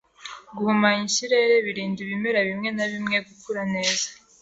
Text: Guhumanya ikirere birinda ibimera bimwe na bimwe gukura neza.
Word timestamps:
Guhumanya 0.55 1.03
ikirere 1.09 1.55
birinda 1.65 1.99
ibimera 2.05 2.39
bimwe 2.49 2.69
na 2.77 2.85
bimwe 2.91 3.17
gukura 3.27 3.61
neza. 3.73 4.07